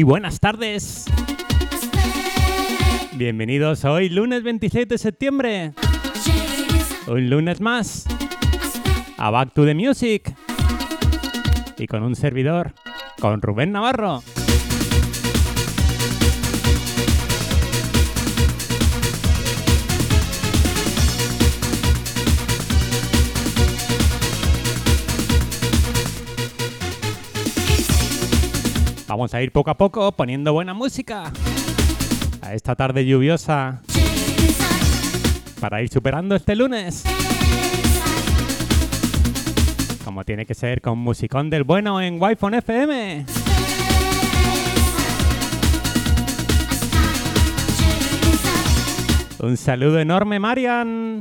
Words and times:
Muy 0.00 0.04
buenas 0.04 0.40
tardes. 0.40 1.04
Bienvenidos 3.12 3.84
hoy, 3.84 4.08
lunes 4.08 4.42
27 4.42 4.94
de 4.94 4.96
septiembre. 4.96 5.72
Un 7.06 7.28
lunes 7.28 7.60
más. 7.60 8.06
A 9.18 9.28
Back 9.28 9.52
to 9.52 9.66
the 9.66 9.74
Music. 9.74 10.34
Y 11.76 11.86
con 11.86 12.02
un 12.02 12.16
servidor, 12.16 12.72
con 13.20 13.42
Rubén 13.42 13.72
Navarro. 13.72 14.22
Vamos 29.20 29.34
a 29.34 29.42
ir 29.42 29.52
poco 29.52 29.70
a 29.70 29.76
poco 29.76 30.12
poniendo 30.12 30.54
buena 30.54 30.72
música 30.72 31.30
a 32.40 32.54
esta 32.54 32.74
tarde 32.74 33.04
lluviosa 33.04 33.82
para 35.60 35.82
ir 35.82 35.90
superando 35.90 36.34
este 36.34 36.56
lunes. 36.56 37.04
Como 40.06 40.24
tiene 40.24 40.46
que 40.46 40.54
ser 40.54 40.80
con 40.80 40.96
musicón 40.96 41.50
del 41.50 41.64
bueno 41.64 42.00
en 42.00 42.18
Wi-Fi 42.18 42.46
FM. 42.60 43.26
Un 49.40 49.56
saludo 49.58 50.00
enorme, 50.00 50.40
Marian. 50.40 51.20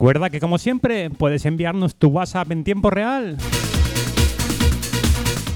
Recuerda 0.00 0.30
que 0.30 0.40
como 0.40 0.56
siempre 0.56 1.10
puedes 1.10 1.44
enviarnos 1.44 1.94
tu 1.94 2.08
WhatsApp 2.08 2.50
en 2.52 2.64
tiempo 2.64 2.88
real 2.88 3.36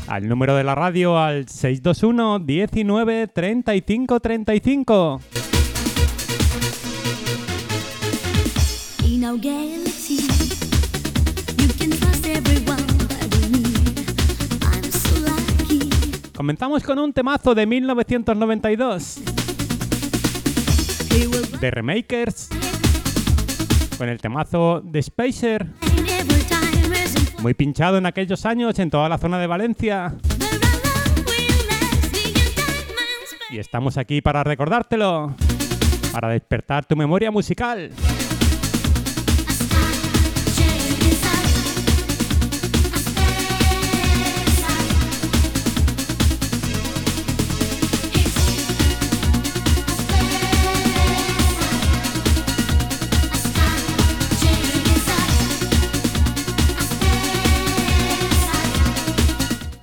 al 0.06 0.28
número 0.28 0.54
de 0.54 0.64
la 0.64 0.74
radio 0.74 1.16
al 1.18 1.48
621 1.48 2.40
19 2.40 3.28
35 3.28 4.20
35. 4.20 5.20
In 9.06 9.24
our 9.24 9.40
galaxy, 9.40 10.18
you 11.56 11.68
can 11.78 11.88
trust 11.98 12.26
everyone 12.26 12.84
but 12.98 13.50
me. 13.50 13.64
I'm 14.60 14.92
so 14.92 15.20
lucky. 15.20 15.88
Comenzamos 16.36 16.82
con 16.82 16.98
un 16.98 17.14
temazo 17.14 17.54
de 17.54 17.64
1992 17.64 19.22
He 21.10 21.28
will 21.28 21.58
de 21.58 21.70
Remakers 21.70 22.50
con 23.98 24.08
el 24.08 24.20
temazo 24.20 24.80
de 24.84 25.02
Spacer, 25.02 25.66
muy 27.40 27.54
pinchado 27.54 27.98
en 27.98 28.06
aquellos 28.06 28.44
años 28.46 28.78
en 28.78 28.90
toda 28.90 29.08
la 29.08 29.18
zona 29.18 29.38
de 29.38 29.46
Valencia. 29.46 30.14
Y 33.50 33.58
estamos 33.58 33.96
aquí 33.96 34.20
para 34.20 34.42
recordártelo, 34.42 35.34
para 36.12 36.28
despertar 36.30 36.84
tu 36.84 36.96
memoria 36.96 37.30
musical. 37.30 37.90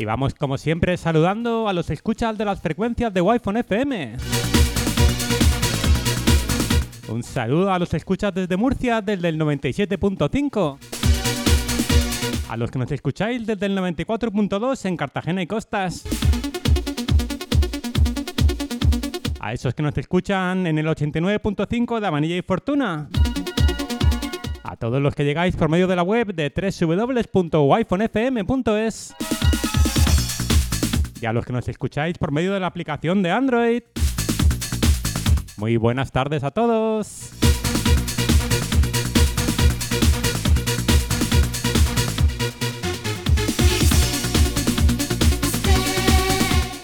Y 0.01 0.05
vamos 0.05 0.33
como 0.33 0.57
siempre 0.57 0.97
saludando 0.97 1.69
a 1.69 1.73
los 1.73 1.91
escuchas 1.91 2.35
de 2.35 2.43
las 2.43 2.59
frecuencias 2.59 3.13
de 3.13 3.21
Wi-Fi 3.21 3.59
FM. 3.59 4.17
Un 7.09 7.21
saludo 7.21 7.71
a 7.71 7.77
los 7.77 7.93
escuchas 7.93 8.33
desde 8.33 8.57
Murcia 8.57 9.01
desde 9.01 9.29
el 9.29 9.39
97.5. 9.39 10.79
A 12.49 12.57
los 12.57 12.71
que 12.71 12.79
nos 12.79 12.91
escucháis 12.91 13.45
desde 13.45 13.67
el 13.67 13.77
94.2 13.77 14.85
en 14.85 14.97
Cartagena 14.97 15.43
y 15.43 15.45
Costas. 15.45 16.03
A 19.39 19.53
esos 19.53 19.75
que 19.75 19.83
nos 19.83 19.95
escuchan 19.95 20.65
en 20.65 20.79
el 20.79 20.87
89.5 20.87 21.99
de 21.99 22.07
Amanilla 22.07 22.37
y 22.37 22.41
Fortuna. 22.41 23.07
A 24.63 24.75
todos 24.77 24.99
los 24.99 25.13
que 25.13 25.25
llegáis 25.25 25.55
por 25.55 25.69
medio 25.69 25.85
de 25.85 25.95
la 25.95 26.01
web 26.01 26.33
de 26.33 26.51
www.wifonfm.es. 27.31 29.15
Y 31.21 31.25
a 31.27 31.33
los 31.33 31.45
que 31.45 31.53
nos 31.53 31.67
escucháis 31.67 32.17
por 32.17 32.31
medio 32.31 32.51
de 32.51 32.59
la 32.59 32.65
aplicación 32.65 33.21
de 33.21 33.29
Android. 33.29 33.83
Muy 35.57 35.77
buenas 35.77 36.11
tardes 36.11 36.43
a 36.43 36.49
todos. 36.49 37.29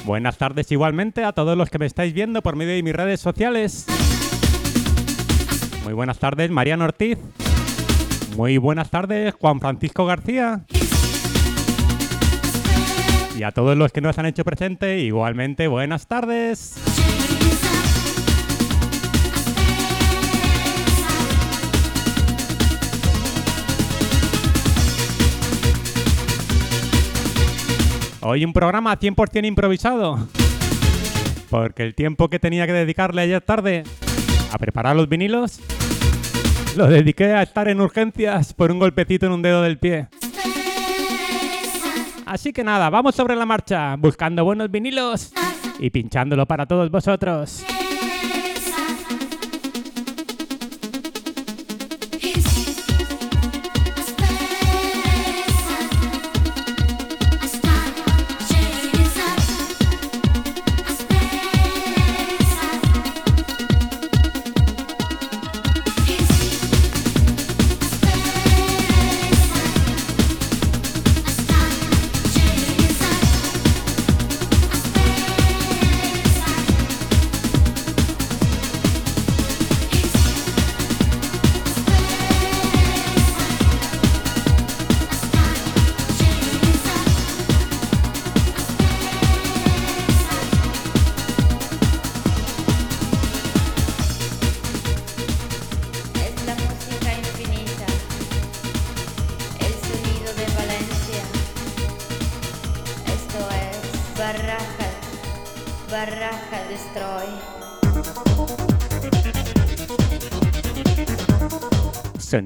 Buenas 0.05 0.37
tardes 0.37 0.71
igualmente 0.71 1.23
a 1.23 1.33
todos 1.33 1.57
los 1.57 1.71
que 1.71 1.79
me 1.79 1.87
estáis 1.87 2.13
viendo 2.13 2.43
por 2.43 2.55
medio 2.55 2.75
de 2.75 2.83
mis 2.83 2.93
redes 2.93 3.19
sociales. 3.19 3.87
Muy 5.83 5.93
buenas 5.93 6.19
tardes, 6.19 6.51
Mariano 6.51 6.85
Ortiz. 6.85 7.17
Muy 8.35 8.59
buenas 8.59 8.91
tardes, 8.91 9.33
Juan 9.33 9.59
Francisco 9.59 10.05
García. 10.05 10.63
Y 13.37 13.43
a 13.43 13.51
todos 13.51 13.77
los 13.77 13.91
que 13.91 14.01
nos 14.01 14.17
han 14.17 14.25
hecho 14.25 14.43
presente, 14.43 14.97
igualmente 14.97 15.67
buenas 15.67 16.07
tardes. 16.07 16.73
Hoy 28.21 28.43
un 28.43 28.53
programa 28.53 28.99
100% 28.99 29.45
improvisado. 29.45 30.27
Porque 31.51 31.83
el 31.83 31.93
tiempo 31.93 32.29
que 32.29 32.39
tenía 32.39 32.65
que 32.65 32.73
dedicarle 32.73 33.21
ayer 33.21 33.41
tarde 33.41 33.83
a 34.51 34.57
preparar 34.57 34.95
los 34.95 35.07
vinilos, 35.07 35.59
lo 36.75 36.87
dediqué 36.87 37.33
a 37.33 37.43
estar 37.43 37.67
en 37.67 37.81
urgencias 37.81 38.55
por 38.55 38.71
un 38.71 38.79
golpecito 38.79 39.27
en 39.27 39.33
un 39.33 39.43
dedo 39.43 39.61
del 39.61 39.77
pie. 39.77 40.07
Así 42.27 42.51
que 42.51 42.61
nada, 42.61 42.89
vamos 42.89 43.15
sobre 43.15 43.37
la 43.37 43.45
marcha, 43.45 43.95
buscando 43.95 44.43
buenos 44.43 44.69
vinilos 44.69 45.31
y 45.79 45.89
pinchándolo 45.89 46.45
para 46.45 46.65
todos 46.65 46.91
vosotros. 46.91 47.63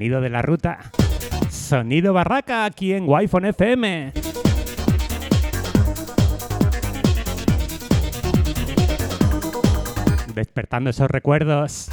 Sonido 0.01 0.19
de 0.19 0.29
la 0.31 0.41
ruta. 0.41 0.79
Sonido 1.51 2.11
barraca 2.11 2.65
aquí 2.65 2.93
en 2.93 3.07
Wi-Fi 3.07 3.49
FM. 3.49 4.13
Despertando 10.33 10.89
esos 10.89 11.07
recuerdos. 11.07 11.91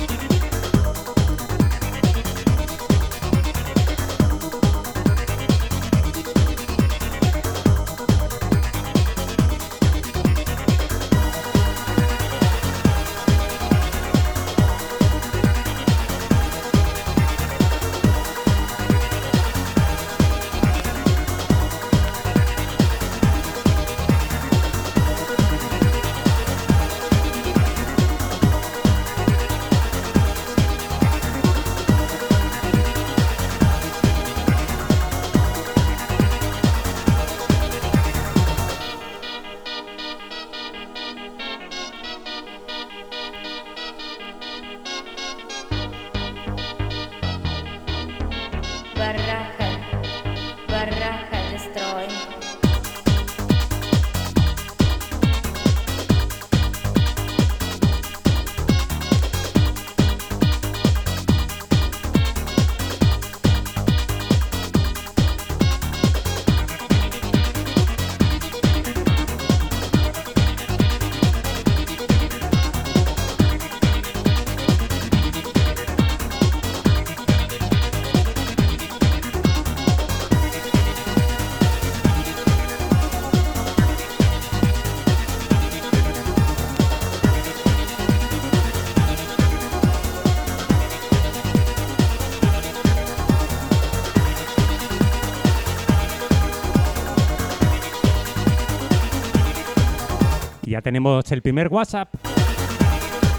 Tenemos 100.88 101.30
el 101.32 101.42
primer 101.42 101.68
WhatsApp. 101.68 102.08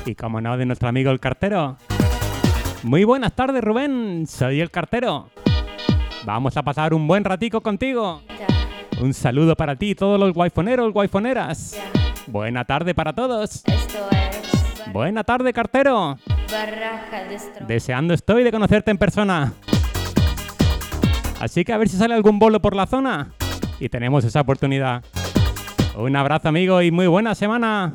Y 0.06 0.14
como 0.14 0.40
no, 0.40 0.56
de 0.56 0.68
nuestro 0.68 0.88
amigo 0.88 1.10
el 1.10 1.20
cartero. 1.20 1.78
Muy 2.84 3.04
buenas 3.06 3.34
tardes, 3.34 3.64
Rubén. 3.64 4.28
Soy 4.28 4.62
el 4.62 4.70
cartero. 4.70 5.32
Vamos 6.26 6.56
a 6.58 6.62
pasar 6.62 6.94
un 6.94 7.08
buen 7.08 7.24
ratico 7.24 7.62
contigo. 7.62 8.22
Un 9.02 9.16
saludo 9.16 9.56
para 9.56 9.76
ti 9.76 9.90
y 9.90 9.96
todos 9.96 10.20
los 10.20 10.32
guayfoneros, 10.32 10.94
guayfoneras. 10.94 11.76
Buena 12.28 12.66
tarde 12.66 12.94
para 12.94 13.14
todos. 13.14 13.64
Esto 13.66 14.08
es 14.12 14.94
Buena 14.94 15.24
tarde, 15.24 15.52
cartero. 15.52 16.20
Deseando 17.66 18.14
estoy 18.14 18.44
de 18.44 18.52
conocerte 18.52 18.92
en 18.92 19.00
persona. 19.00 19.54
Así 21.40 21.66
que 21.66 21.74
a 21.74 21.80
ver 21.80 21.90
si 21.90 21.98
sale 21.98 22.14
algún 22.14 22.38
bolo 22.38 22.62
por 22.62 22.76
la 22.76 22.86
zona. 22.86 23.34
Y 23.80 23.90
tenemos 23.90 24.24
esa 24.24 24.42
oportunidad. 24.42 25.04
Un 26.00 26.16
abrazo, 26.16 26.48
amigo, 26.48 26.82
y 26.82 26.92
muy 26.92 27.08
buena 27.08 27.36
semana. 27.36 27.94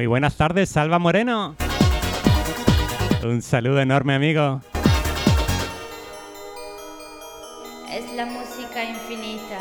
Muy 0.00 0.06
buenas 0.06 0.34
tardes, 0.34 0.70
Salva 0.70 0.98
Moreno. 0.98 1.56
Un 3.22 3.42
saludo 3.42 3.82
enorme, 3.82 4.14
amigo. 4.14 4.62
Es 7.86 8.10
la 8.14 8.24
música 8.24 8.82
infinita. 8.82 9.60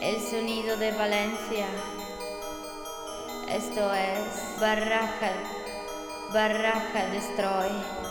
El 0.00 0.18
sonido 0.22 0.78
de 0.78 0.90
Valencia. 0.92 1.66
Esto 3.50 3.92
es 3.92 4.58
Barraca. 4.58 5.32
Barraca 6.32 7.10
Destroy. 7.10 8.01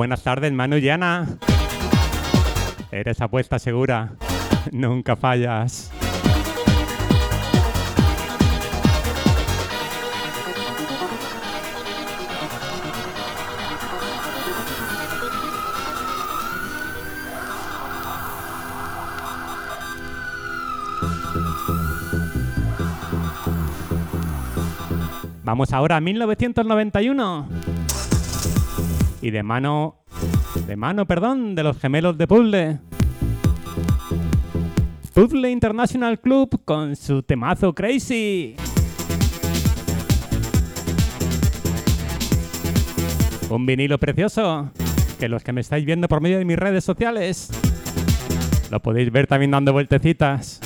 Buenas 0.00 0.22
tardes, 0.22 0.50
Manu 0.50 0.78
y 0.78 0.88
Ana. 0.88 1.26
Eres 2.90 3.20
apuesta 3.20 3.58
segura. 3.58 4.14
Nunca 4.72 5.14
fallas. 5.14 5.92
Vamos 25.44 25.74
ahora 25.74 25.96
a 25.96 26.00
1991. 26.00 27.69
Y 29.22 29.30
de 29.30 29.42
mano. 29.42 29.96
De 30.66 30.76
mano, 30.76 31.06
perdón, 31.06 31.54
de 31.54 31.62
los 31.62 31.78
gemelos 31.78 32.16
de 32.18 32.26
Puzzle. 32.26 32.78
Puzzle 35.14 35.50
International 35.50 36.20
Club 36.20 36.62
con 36.64 36.96
su 36.96 37.22
temazo 37.22 37.74
Crazy. 37.74 38.56
Un 43.50 43.66
vinilo 43.66 43.98
precioso 43.98 44.70
que 45.18 45.28
los 45.28 45.42
que 45.42 45.52
me 45.52 45.60
estáis 45.60 45.84
viendo 45.84 46.08
por 46.08 46.20
medio 46.20 46.38
de 46.38 46.44
mis 46.44 46.56
redes 46.56 46.84
sociales 46.84 47.50
lo 48.70 48.80
podéis 48.80 49.10
ver 49.10 49.26
también 49.26 49.50
dando 49.50 49.72
vueltecitas. 49.72 50.60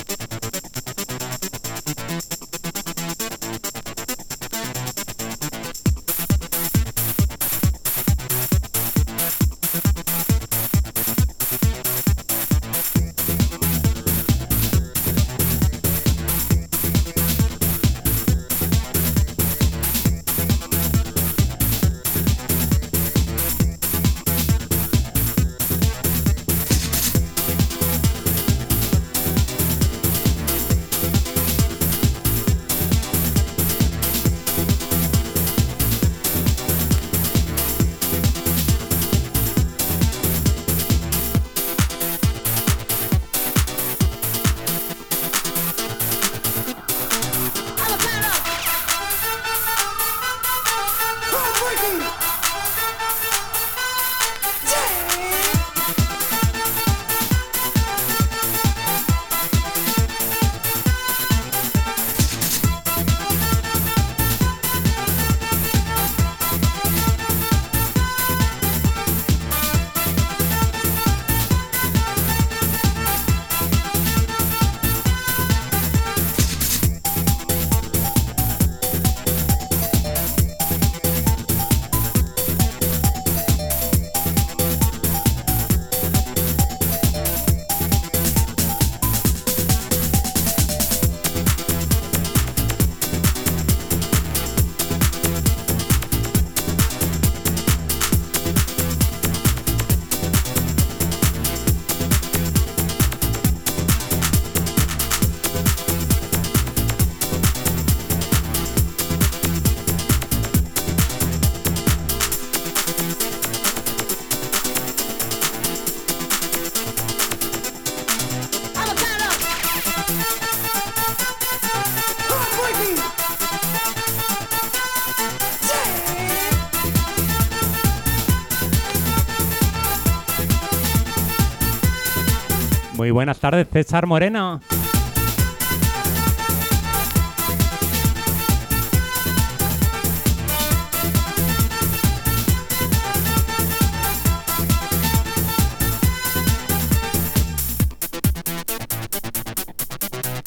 Buenas 133.15 133.39
tardes, 133.39 133.65
César 133.71 134.05
Moreno. 134.07 134.59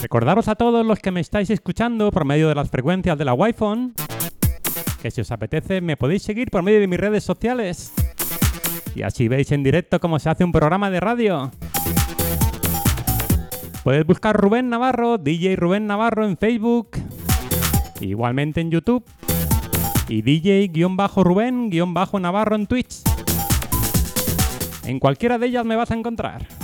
Recordaros 0.00 0.48
a 0.48 0.54
todos 0.54 0.84
los 0.84 0.98
que 0.98 1.10
me 1.10 1.20
estáis 1.20 1.48
escuchando 1.48 2.10
por 2.10 2.26
medio 2.26 2.50
de 2.50 2.54
las 2.54 2.68
frecuencias 2.68 3.16
de 3.16 3.25
la 3.25 3.32
Wi-Fi 3.32 3.94
que 5.00 5.10
si 5.10 5.22
os 5.22 5.30
apetece 5.30 5.80
me 5.80 5.96
podéis 5.96 6.22
seguir 6.22 6.50
por 6.50 6.62
medio 6.62 6.80
de 6.80 6.87
mis 6.87 7.00
redes 7.00 7.25
sociales 7.25 7.92
y 8.94 9.02
así 9.02 9.28
veis 9.28 9.52
en 9.52 9.62
directo 9.62 10.00
cómo 10.00 10.18
se 10.18 10.28
hace 10.28 10.44
un 10.44 10.52
programa 10.52 10.90
de 10.90 11.00
radio. 11.00 11.50
Puedes 13.88 14.04
buscar 14.04 14.37
Rubén 14.37 14.68
Navarro, 14.68 15.16
DJ 15.16 15.57
Rubén 15.57 15.87
Navarro 15.87 16.26
en 16.26 16.37
Facebook, 16.37 16.90
igualmente 18.02 18.61
en 18.61 18.71
YouTube 18.71 19.02
y 20.11 20.21
DJ-Rubén-Navarro 20.21 22.57
en 22.57 22.66
Twitch. 22.66 23.00
En 24.85 25.00
cualquiera 25.00 25.38
de 25.38 25.47
ellas 25.47 25.64
me 25.64 25.75
vas 25.75 25.90
a 25.90 25.95
encontrar. 25.95 26.57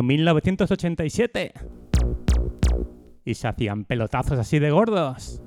Año 0.00 0.06
1987. 0.06 1.52
Y 3.26 3.34
se 3.34 3.48
hacían 3.48 3.84
pelotazos 3.84 4.38
así 4.38 4.58
de 4.58 4.70
gordos. 4.70 5.42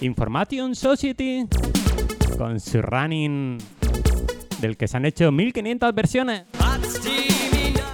Information 0.00 0.74
Society 0.74 1.46
con 2.36 2.58
su 2.58 2.82
running 2.82 3.58
del 4.60 4.76
que 4.76 4.88
se 4.88 4.96
han 4.96 5.04
hecho 5.04 5.30
1500 5.30 5.94
versiones. 5.94 6.42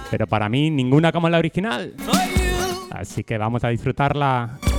Pero 0.09 0.25
para 0.25 0.49
mí 0.49 0.71
ninguna 0.71 1.11
como 1.11 1.29
la 1.29 1.37
original. 1.37 1.93
Así 2.91 3.23
que 3.23 3.37
vamos 3.37 3.63
a 3.63 3.69
disfrutarla. 3.69 4.70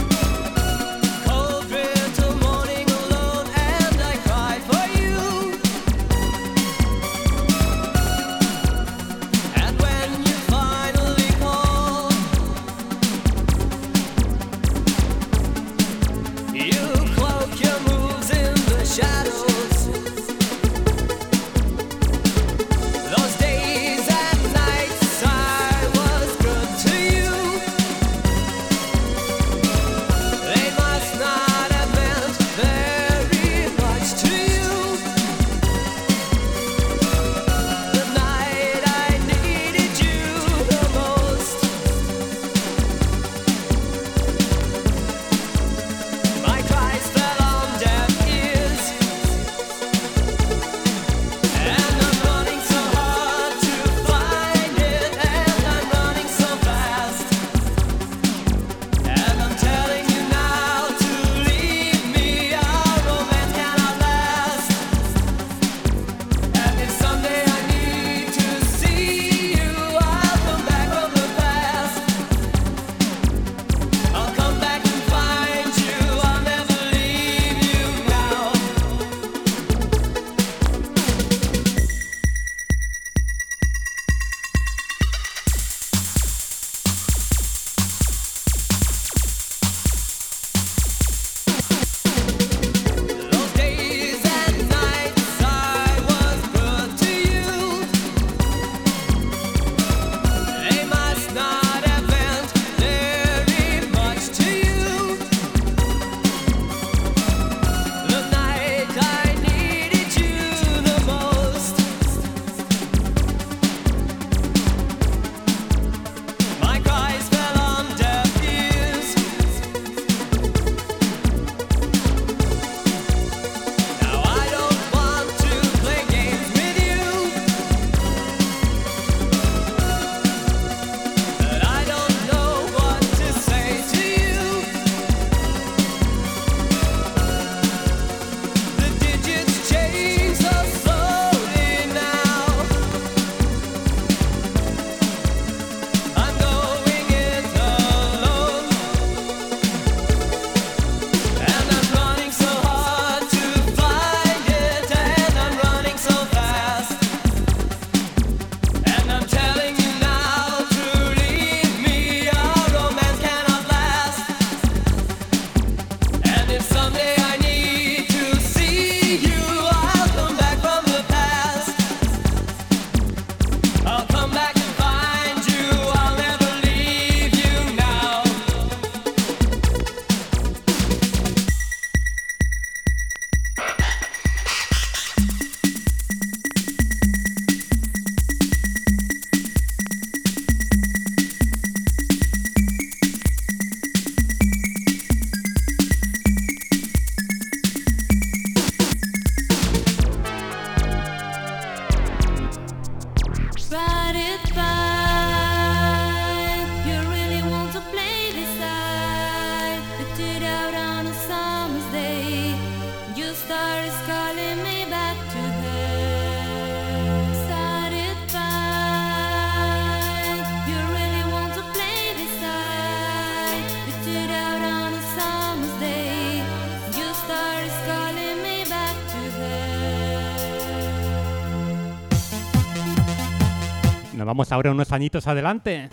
vamos 234.32 234.50
ahora 234.50 234.70
unos 234.70 234.90
añitos 234.92 235.26
adelante. 235.26 235.90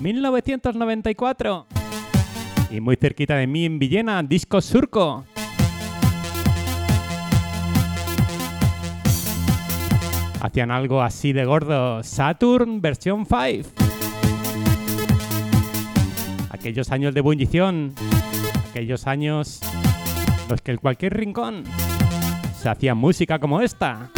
1994. 0.00 1.66
Y 2.70 2.80
muy 2.80 2.96
cerquita 2.96 3.36
de 3.36 3.46
mí 3.46 3.66
en 3.66 3.78
Villena, 3.78 4.22
Disco 4.22 4.62
Surco. 4.62 5.26
Hacían 10.40 10.70
algo 10.70 11.02
así 11.02 11.34
de 11.34 11.44
gordo. 11.44 12.02
Saturn 12.02 12.80
versión 12.80 13.26
5. 13.26 13.68
Aquellos 16.48 16.90
años 16.92 17.12
de 17.12 17.20
ebullición. 17.20 17.92
Aquellos 18.70 19.06
años 19.06 19.60
los 20.48 20.62
que 20.62 20.72
en 20.72 20.78
cualquier 20.78 21.14
rincón 21.14 21.64
se 22.56 22.70
hacía 22.70 22.94
música 22.94 23.38
como 23.38 23.60
esta. 23.60 24.08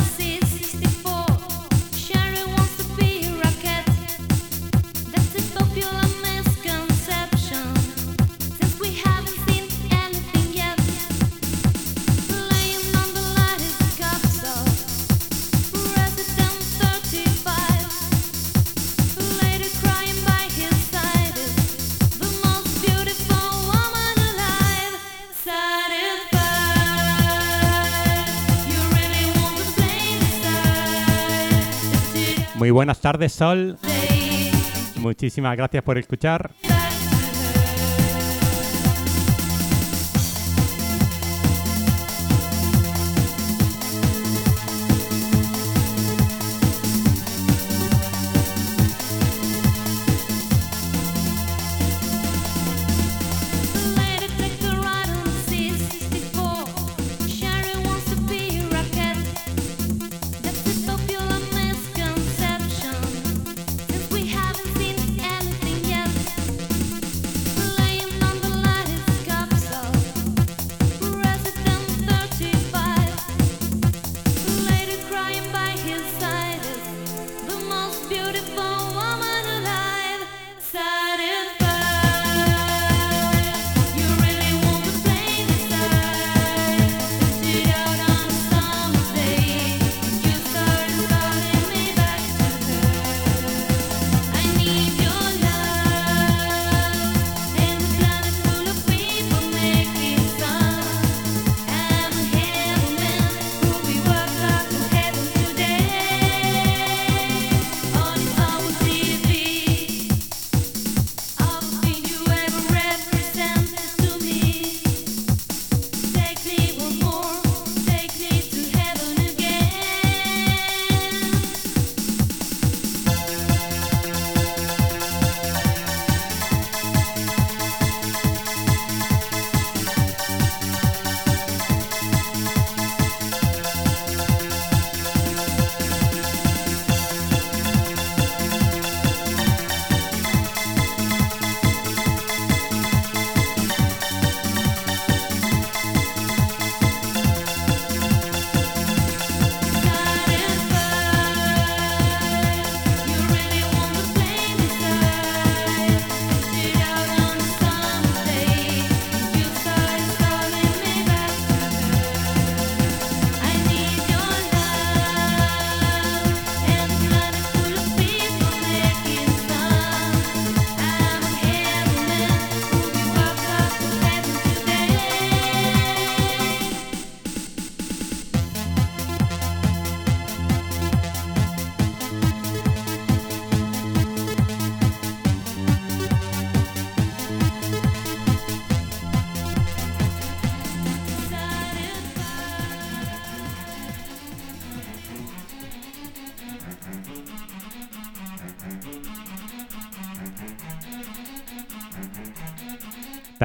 Muy 32.66 32.72
buenas 32.72 33.00
tardes, 33.00 33.32
Sol. 33.32 33.78
Muchísimas 34.96 35.56
gracias 35.56 35.84
por 35.84 35.98
escuchar. 35.98 36.50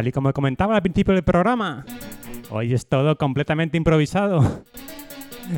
Tal 0.01 0.07
y 0.07 0.11
como 0.11 0.33
comentaba 0.33 0.75
al 0.75 0.81
principio 0.81 1.13
del 1.13 1.21
programa, 1.21 1.85
hoy 2.49 2.73
es 2.73 2.87
todo 2.87 3.15
completamente 3.17 3.77
improvisado. 3.77 4.63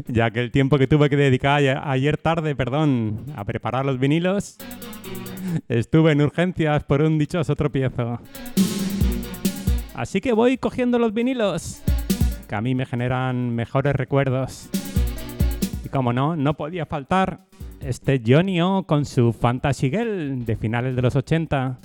Ya 0.07 0.31
que 0.31 0.39
el 0.39 0.49
tiempo 0.49 0.79
que 0.79 0.87
tuve 0.87 1.07
que 1.07 1.15
dedicar 1.15 1.61
ayer, 1.83 2.17
tarde, 2.17 2.55
perdón, 2.55 3.25
a 3.35 3.43
preparar 3.45 3.85
los 3.85 3.99
vinilos, 3.99 4.57
estuve 5.67 6.13
en 6.13 6.21
urgencias 6.21 6.83
por 6.83 7.03
un 7.03 7.19
dichoso 7.19 7.55
tropiezo. 7.55 8.19
Así 9.93 10.19
que 10.19 10.33
voy 10.33 10.57
cogiendo 10.57 10.97
los 10.97 11.13
vinilos, 11.13 11.83
que 12.49 12.55
a 12.55 12.61
mí 12.61 12.73
me 12.73 12.87
generan 12.87 13.53
mejores 13.53 13.95
recuerdos. 13.95 14.69
Y 15.85 15.89
como 15.89 16.11
no, 16.11 16.35
no 16.35 16.55
podía 16.55 16.87
faltar 16.87 17.41
este 17.79 18.19
Johnny 18.25 18.61
O 18.61 18.83
con 18.87 19.05
su 19.05 19.31
Fantasy 19.31 19.91
Girl 19.91 20.43
de 20.43 20.55
finales 20.55 20.95
de 20.95 21.01
los 21.03 21.15
80. 21.15 21.77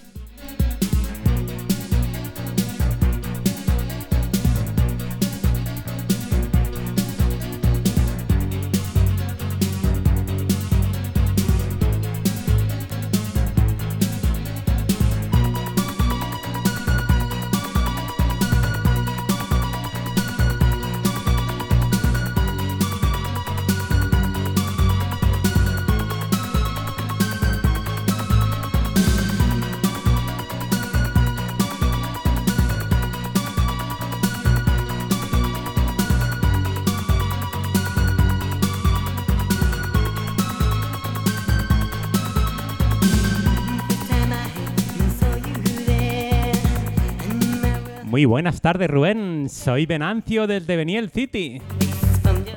Muy 48.09 48.25
buenas 48.25 48.63
tardes, 48.63 48.89
Rubén. 48.89 49.51
Soy 49.51 49.85
Venancio 49.85 50.47
desde 50.47 50.77
Beniel 50.77 51.11
City. 51.11 51.61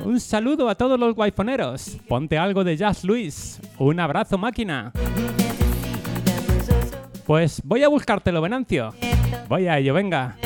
Un 0.05 0.21
saludo 0.21 0.69
a 0.69 0.75
todos 0.75 0.97
los 0.97 1.13
guayfoneros. 1.13 1.97
Ponte 2.07 2.37
algo 2.37 2.63
de 2.63 2.77
Jazz 2.77 3.03
Luis. 3.03 3.59
Un 3.77 3.99
abrazo, 3.99 4.37
máquina. 4.37 4.93
Pues 7.25 7.61
voy 7.65 7.83
a 7.83 7.89
buscártelo, 7.89 8.41
Venancio. 8.41 8.93
Voy 9.49 9.67
a 9.67 9.77
ello, 9.77 9.93
venga. 9.93 10.37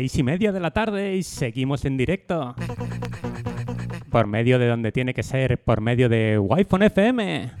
Seis 0.00 0.16
y 0.16 0.22
media 0.22 0.50
de 0.50 0.60
la 0.60 0.70
tarde 0.70 1.14
y 1.14 1.22
seguimos 1.22 1.84
en 1.84 1.98
directo. 1.98 2.54
Por 4.08 4.26
medio 4.26 4.58
de 4.58 4.66
donde 4.66 4.92
tiene 4.92 5.12
que 5.12 5.22
ser, 5.22 5.58
por 5.62 5.82
medio 5.82 6.08
de 6.08 6.38
Wi-Fi 6.38 6.86
FM. 6.86 7.59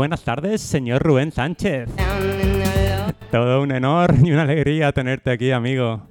Buenas 0.00 0.24
tardes, 0.24 0.62
señor 0.62 1.02
Rubén 1.02 1.30
Sánchez. 1.30 1.90
Todo 3.30 3.60
un 3.60 3.70
honor 3.70 4.14
y 4.24 4.32
una 4.32 4.44
alegría 4.44 4.92
tenerte 4.92 5.30
aquí, 5.30 5.52
amigo. 5.52 6.08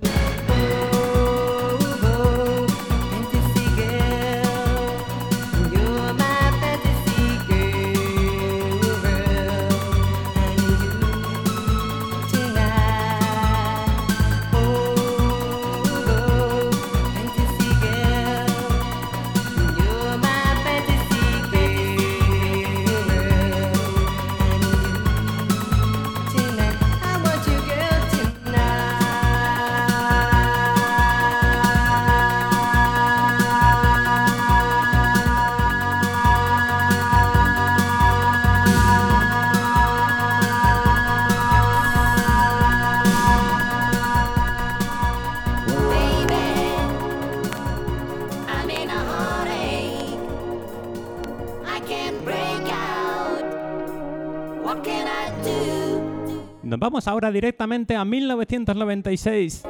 Vamos 56.89 57.07
ahora 57.07 57.31
directamente 57.31 57.95
a 57.95 58.03
1996 58.03 59.61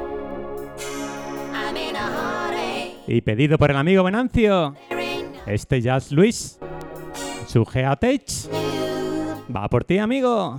I'm 1.52 1.76
in 1.76 1.94
a 1.94 1.98
heartache. 1.98 2.96
y 3.06 3.20
pedido 3.20 3.58
por 3.58 3.70
el 3.70 3.76
amigo 3.76 4.02
Venancio, 4.02 4.74
este 5.44 5.82
Jazz 5.82 6.12
Luis, 6.12 6.58
su 7.46 7.62
va 9.54 9.68
por 9.68 9.84
ti, 9.84 9.98
amigo. 9.98 10.58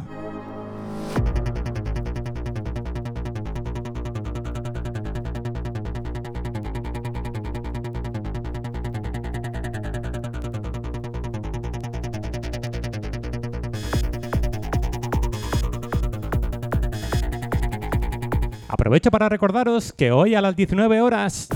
Aprovecho 18.91 19.10
para 19.10 19.30
recordaros 19.30 19.93
que 19.93 20.12
hoy 20.12 20.36
a 20.36 20.41
las 20.41 20.54
19 20.54 20.99
horas, 20.99 21.47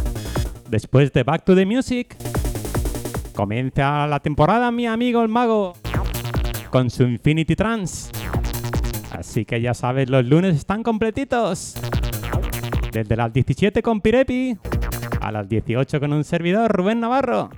después 0.69 1.12
de 1.12 1.24
Back 1.24 1.43
to 1.43 1.54
the 1.54 1.65
Music, 1.65 2.15
comienza 3.34 4.08
la 4.08 4.21
temporada 4.21 4.71
mi 4.71 4.88
amigo 4.88 5.21
el 5.21 5.28
mago 5.28 5.74
con 6.69 6.89
su 6.89 7.04
Infinity 7.04 7.58
Trance. 7.58 8.10
Así 9.12 9.43
que 9.43 9.60
ya 9.60 9.74
sabes, 9.74 10.10
los 10.10 10.26
lunes 10.26 10.56
están 10.56 10.82
completitos. 10.82 11.76
Desde 12.93 13.17
las 13.17 13.34
17 13.34 13.84
con 13.84 14.00
Pirepi 14.00 14.58
a 15.19 15.30
las 15.34 15.50
18 15.50 16.00
con 16.00 16.13
un 16.13 16.24
servidor, 16.24 16.71
Rubén 16.71 17.02
Navarro. 17.02 17.50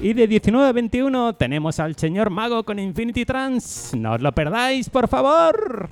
Y 0.00 0.12
de 0.12 0.26
19 0.26 0.66
a 0.66 0.72
21 0.72 1.36
tenemos 1.36 1.78
al 1.78 1.94
señor 1.94 2.30
mago 2.30 2.64
con 2.64 2.80
Infinity 2.80 3.24
Trance. 3.24 3.96
No 3.96 4.14
os 4.14 4.20
lo 4.20 4.32
perdáis, 4.32 4.90
por 4.90 5.06
favor. 5.06 5.88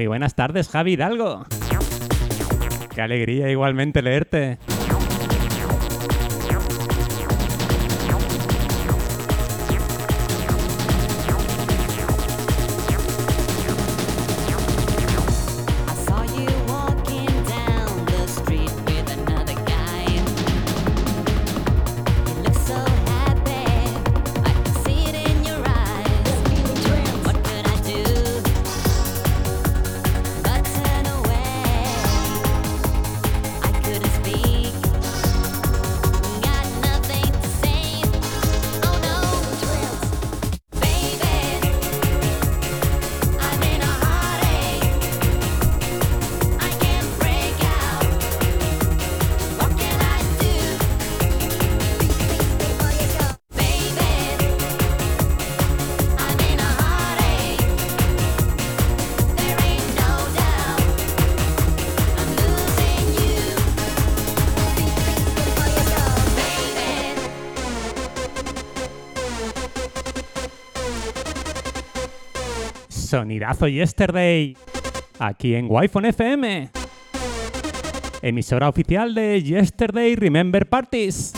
Muy 0.00 0.06
buenas 0.06 0.34
tardes, 0.34 0.70
Javi 0.70 0.94
Hidalgo. 0.94 1.44
Qué 2.94 3.02
alegría 3.02 3.50
igualmente 3.50 4.00
leerte. 4.00 4.56
Sonidazo 73.10 73.66
Yesterday. 73.66 74.56
Aquí 75.18 75.56
en 75.56 75.66
Wi-Fi 75.68 75.98
FM. 76.10 76.70
Emisora 78.22 78.68
oficial 78.68 79.12
de 79.16 79.42
Yesterday 79.42 80.14
Remember 80.14 80.68
Parties. 80.68 81.32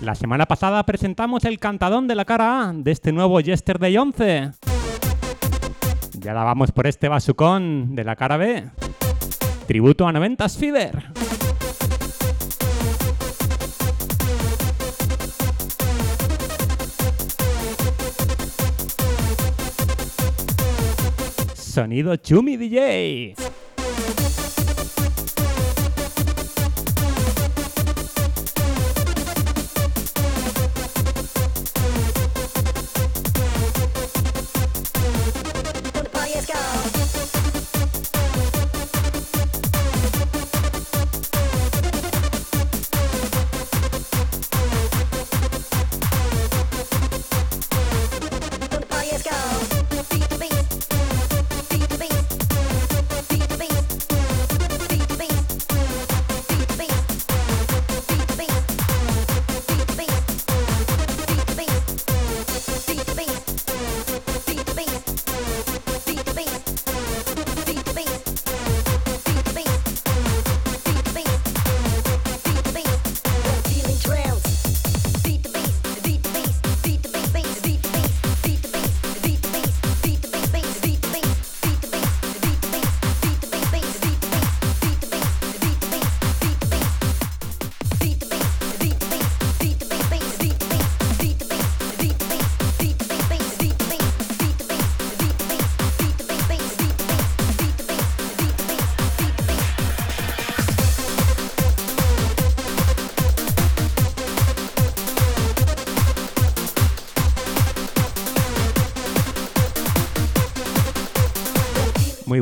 La 0.00 0.14
semana 0.14 0.46
pasada 0.46 0.82
presentamos 0.84 1.44
el 1.44 1.58
cantadón 1.58 2.08
de 2.08 2.14
la 2.14 2.24
cara 2.24 2.70
A 2.70 2.72
de 2.72 2.90
este 2.90 3.12
nuevo 3.12 3.38
Yesterday 3.38 3.98
11. 3.98 4.50
Ya 6.20 6.32
la 6.32 6.42
vamos 6.42 6.72
por 6.72 6.86
este 6.86 7.10
basucón 7.10 7.94
de 7.94 8.04
la 8.04 8.16
cara 8.16 8.38
B. 8.38 8.64
Tributo 9.66 10.06
a 10.06 10.12
90s 10.12 10.58
Fever. 10.58 11.12
Sonido 21.54 22.14
Chumi 22.18 22.56
DJ. 22.56 23.34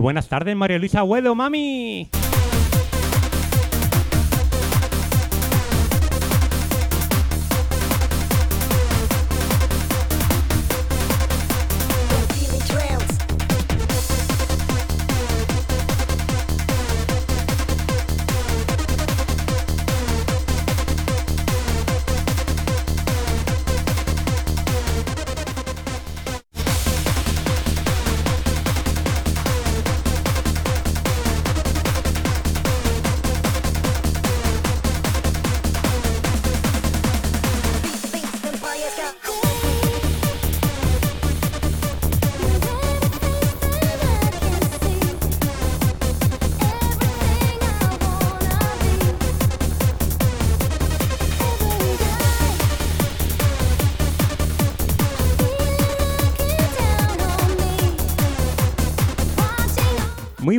Buenas 0.02 0.28
tardes, 0.28 0.54
María 0.56 0.78
Luisa 0.78 1.04
Huedo, 1.04 1.34
mami. 1.34 2.10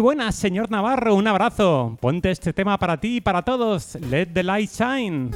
Buenas, 0.04 0.36
señor 0.36 0.70
Navarro, 0.70 1.16
un 1.16 1.26
abrazo. 1.28 1.98
Ponte 2.02 2.30
este 2.30 2.52
tema 2.52 2.78
para 2.78 2.98
ti 2.98 3.18
y 3.18 3.22
para 3.22 3.42
todos. 3.42 3.96
Let 3.96 4.28
the 4.34 4.44
light 4.44 4.70
shine. 4.70 5.32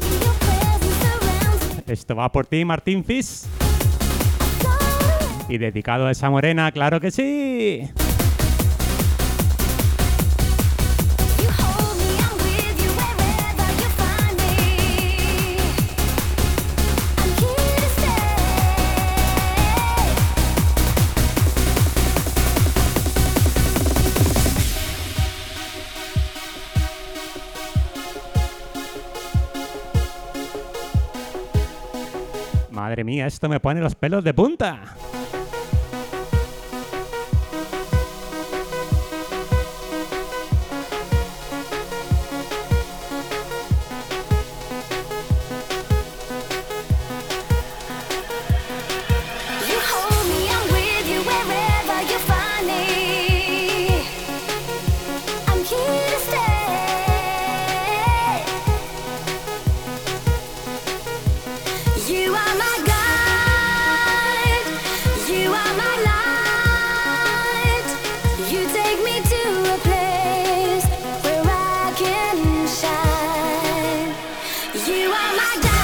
Esto 1.88 2.18
va 2.18 2.30
por 2.34 2.46
ti, 2.48 2.66
Martín 2.66 3.06
Fis. 3.06 3.48
Y 5.48 5.58
dedicado 5.58 6.08
a 6.08 6.12
esa 6.12 6.30
morena, 6.30 6.70
claro 6.74 7.00
que 7.00 7.12
sí. 7.12 7.90
Madre 32.88 33.04
mía, 33.04 33.28
esto 33.28 33.50
me 33.50 33.60
pone 33.60 33.82
los 33.82 33.96
pelos 33.96 34.24
de 34.24 34.34
punta. 34.34 34.96
my 75.36 75.58
God. 75.62 75.77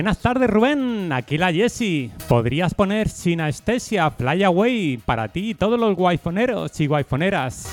Buenas 0.00 0.20
tardes, 0.20 0.48
Rubén. 0.48 1.12
Aquí 1.12 1.36
la 1.36 1.52
Jessie. 1.52 2.10
¿Podrías 2.26 2.72
poner 2.72 3.10
sin 3.10 3.42
anestesia 3.42 4.10
Fly 4.10 4.44
Away 4.44 4.96
para 4.96 5.28
ti 5.28 5.50
y 5.50 5.54
todos 5.54 5.78
los 5.78 5.94
guayfoneros 5.94 6.80
y 6.80 6.86
guayfoneras? 6.86 7.70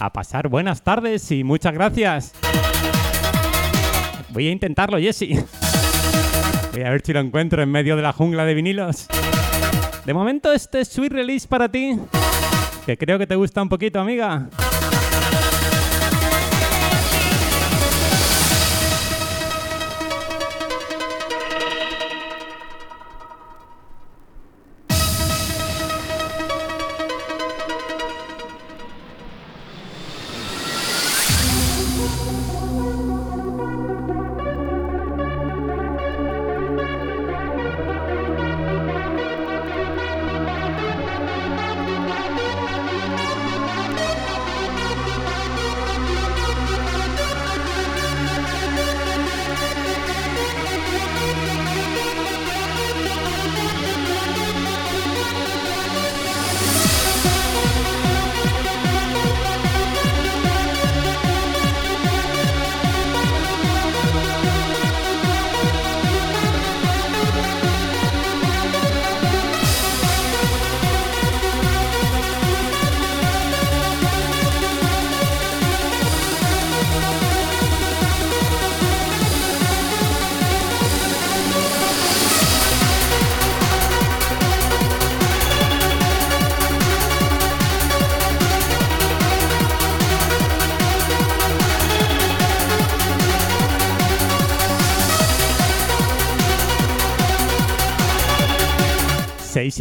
A 0.00 0.10
pasar 0.10 0.48
buenas 0.48 0.80
tardes 0.80 1.30
y 1.30 1.44
muchas 1.44 1.74
gracias. 1.74 2.32
Voy 4.30 4.48
a 4.48 4.50
intentarlo, 4.50 4.98
Jessie. 4.98 5.44
Voy 6.72 6.82
a 6.82 6.88
ver 6.88 7.02
si 7.04 7.12
lo 7.12 7.20
encuentro 7.20 7.62
en 7.62 7.70
medio 7.70 7.96
de 7.96 8.02
la 8.02 8.14
jungla 8.14 8.46
de 8.46 8.54
vinilos. 8.54 9.06
De 10.06 10.14
momento, 10.14 10.54
este 10.54 10.80
es 10.80 10.88
Sweet 10.88 11.12
Release 11.12 11.46
para 11.46 11.68
ti. 11.68 11.98
Que 12.86 12.96
creo 12.96 13.18
que 13.18 13.26
te 13.26 13.36
gusta 13.36 13.60
un 13.60 13.68
poquito, 13.68 14.00
amiga. 14.00 14.48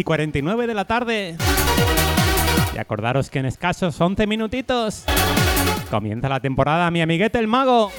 49 0.05 0.67
de 0.67 0.73
la 0.73 0.85
tarde. 0.85 1.35
Y 2.73 2.77
acordaros 2.77 3.29
que 3.29 3.39
en 3.39 3.45
escasos 3.45 3.99
11 3.99 4.27
minutitos 4.27 5.03
comienza 5.89 6.29
la 6.29 6.39
temporada 6.39 6.89
mi 6.91 7.01
amiguete 7.01 7.39
el 7.39 7.47
mago. 7.47 7.91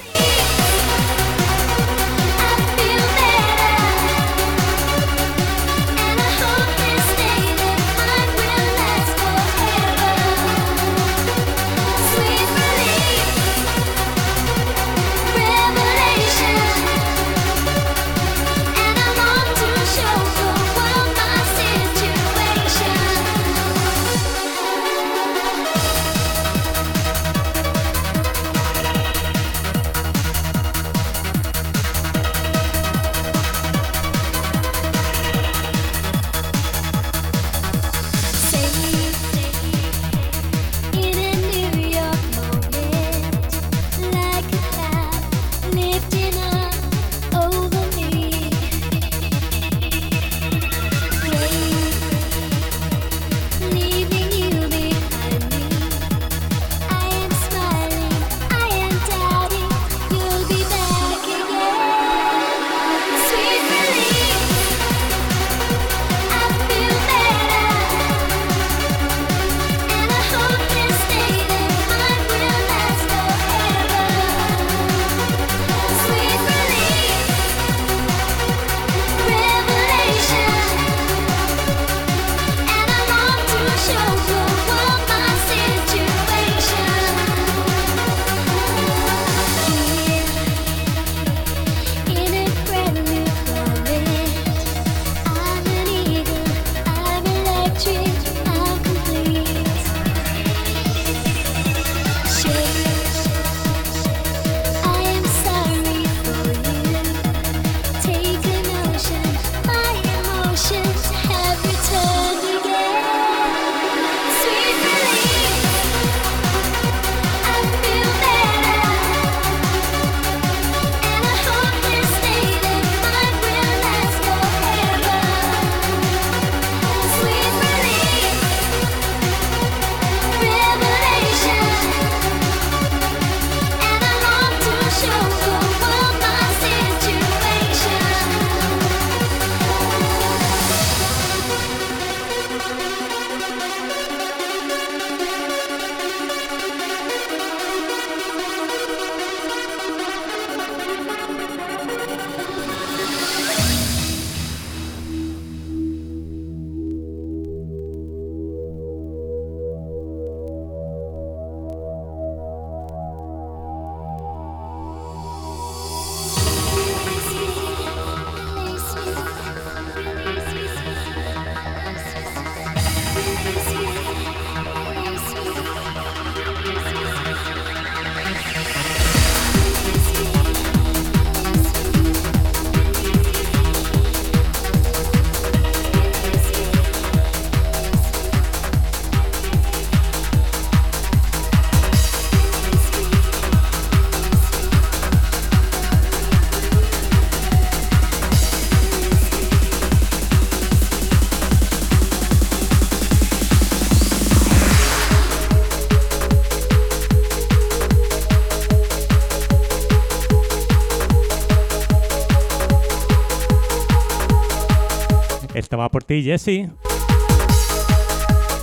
Va 215.77 215.89
por 215.89 216.03
ti, 216.03 216.23
Jesse. 216.23 216.69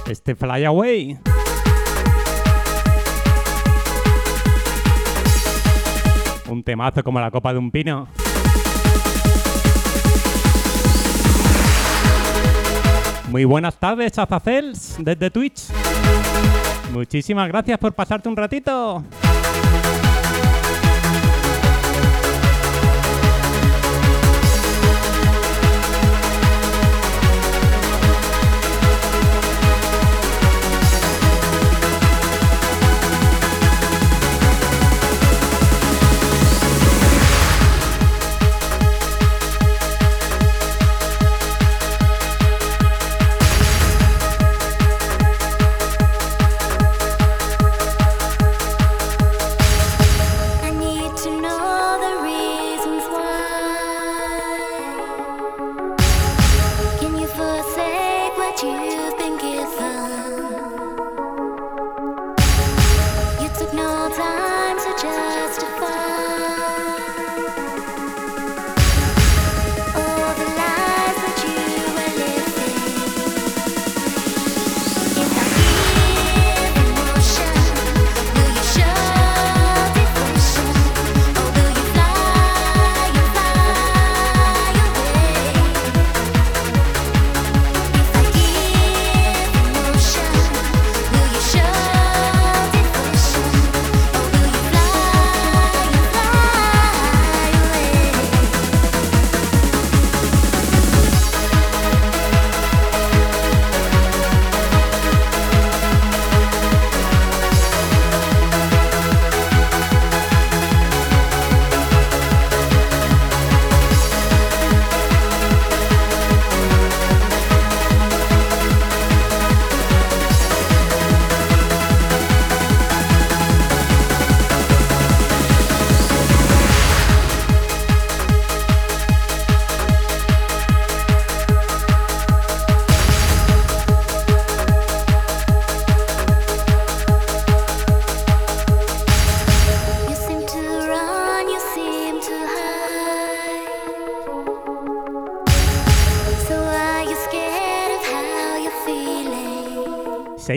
Este 0.09 0.35
Fly 0.35 0.65
Away. 0.65 1.19
Un 6.49 6.63
temazo 6.65 7.05
como 7.05 7.21
la 7.21 7.31
copa 7.31 7.53
de 7.53 7.59
un 7.59 7.71
pino. 7.71 8.09
Muy 13.31 13.45
buenas 13.45 13.79
tardes, 13.79 14.19
Azacels, 14.19 14.97
desde 14.99 15.31
Twitch. 15.31 15.69
Muchísimas 16.93 17.49
gracias 17.49 17.79
por 17.79 17.93
pasarte 17.93 18.29
un 18.29 18.37
ratito. 18.37 19.05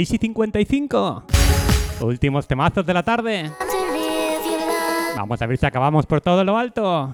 6 0.07 0.13
y 0.13 0.17
55. 0.19 1.23
Últimos 1.99 2.47
temazos 2.47 2.85
de 2.85 2.93
la 2.93 3.03
tarde. 3.03 3.51
Vamos 5.17 5.41
a 5.41 5.45
ver 5.45 5.57
si 5.57 5.65
acabamos 5.65 6.05
por 6.05 6.21
todo 6.21 6.43
lo 6.45 6.57
alto. 6.57 7.13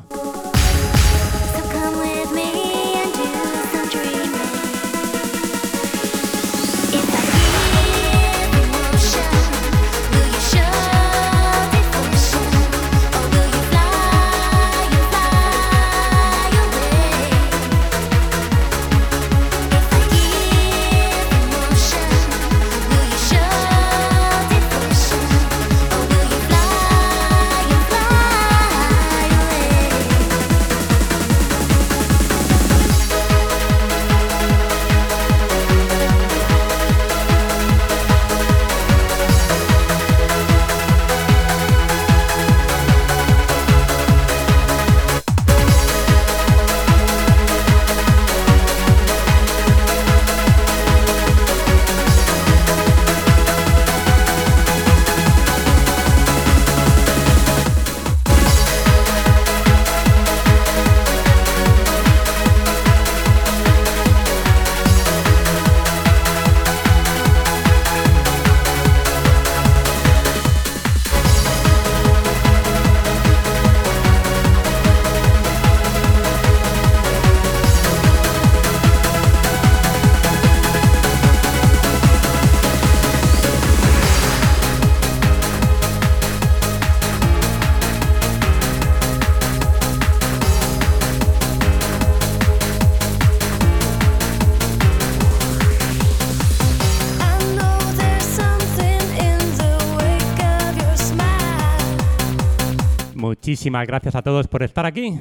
Muchísimas 103.54 103.86
gracias 103.86 104.16
a 104.16 104.24
todos 104.24 104.48
por 104.48 104.64
estar 104.64 104.84
aquí. 104.84 105.20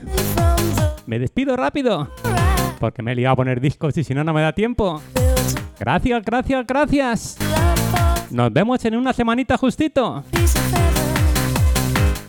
Me 1.04 1.18
despido 1.18 1.54
rápido, 1.54 2.08
porque 2.80 3.02
me 3.02 3.12
he 3.12 3.14
liado 3.14 3.34
a 3.34 3.36
poner 3.36 3.60
discos 3.60 3.94
y 3.98 4.04
si 4.04 4.14
no, 4.14 4.24
no 4.24 4.32
me 4.32 4.40
da 4.40 4.54
tiempo. 4.54 5.02
Gracias, 5.78 6.24
gracias, 6.24 6.66
gracias. 6.66 7.36
Nos 8.30 8.50
vemos 8.50 8.82
en 8.86 8.96
una 8.96 9.12
semanita 9.12 9.58
justito. 9.58 10.24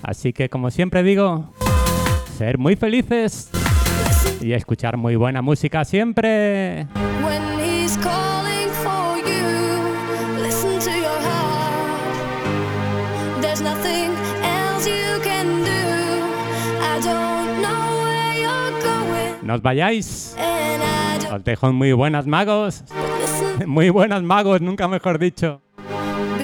Así 0.01 0.33
que, 0.33 0.49
como 0.49 0.71
siempre 0.71 1.03
digo, 1.03 1.53
ser 2.37 2.57
muy 2.57 2.75
felices 2.75 3.49
y 4.41 4.51
escuchar 4.51 4.97
muy 4.97 5.15
buena 5.15 5.41
música 5.41 5.85
siempre. 5.85 6.85
No 19.43 19.59
vayáis. 19.59 20.35
Os 21.31 21.43
en 21.43 21.75
muy 21.75 21.91
buenas 21.93 22.25
magos. 22.27 22.83
Muy 23.67 23.89
buenas 23.89 24.23
magos, 24.23 24.61
nunca 24.61 24.87
mejor 24.87 25.19
dicho. 25.19 25.61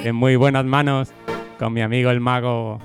En 0.04 0.16
muy 0.16 0.36
buenas 0.36 0.64
manos 0.64 1.12
con 1.58 1.74
mi 1.74 1.82
amigo 1.82 2.12
el 2.12 2.20
mago. 2.20 2.80